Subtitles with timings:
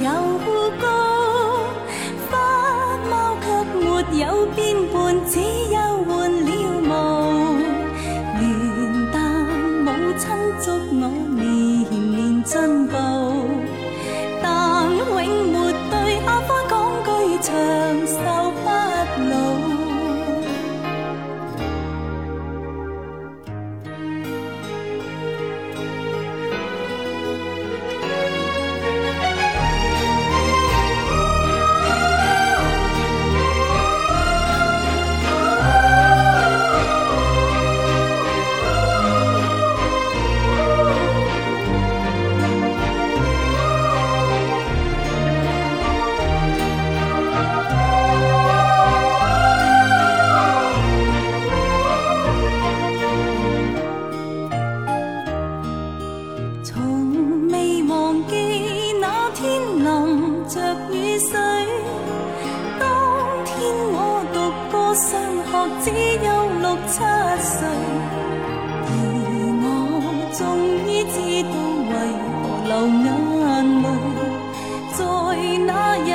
[0.00, 0.08] 有
[0.80, 0.86] 高
[2.30, 2.32] 花
[3.10, 3.46] 猫，却
[3.80, 3.82] 没
[4.20, 4.56] 有变
[4.92, 5.67] 半子。
[65.82, 65.90] 只
[66.24, 66.28] 有
[66.60, 66.94] 六七
[67.42, 67.56] 岁
[68.84, 68.90] 而
[69.62, 69.64] 我
[70.38, 70.40] 终
[70.86, 71.16] 于知
[71.48, 71.54] 道
[71.90, 71.94] 为
[72.34, 72.72] 何流
[73.40, 73.46] 眼
[73.82, 73.86] 泪
[74.94, 75.00] 在
[75.66, 75.70] 那
[76.04, 76.08] 日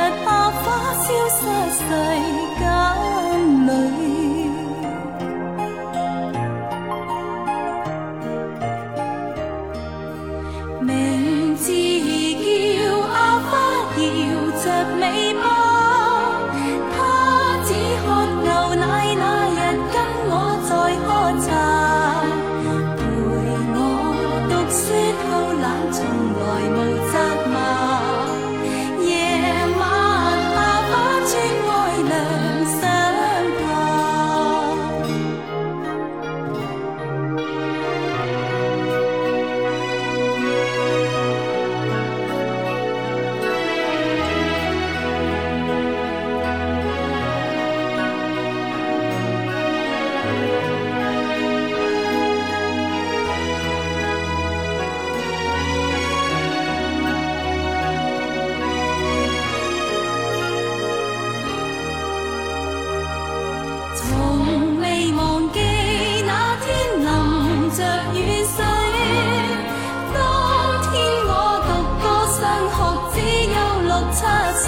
[26.31, 26.82] không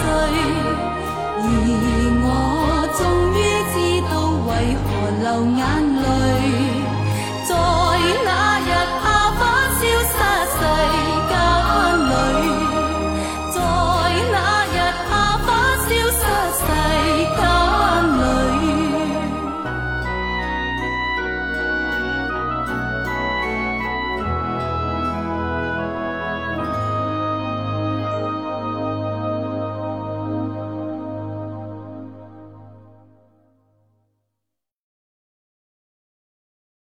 [0.07, 1.49] 而
[2.23, 2.27] 我
[2.97, 3.01] 终
[3.33, 3.39] 于
[3.73, 3.75] 知
[4.09, 4.13] 道
[4.47, 4.49] 为
[4.81, 4.87] 何
[5.21, 5.25] 流
[5.57, 5.61] 眼
[6.01, 6.04] 泪